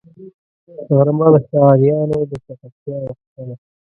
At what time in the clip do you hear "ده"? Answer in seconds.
3.47-3.55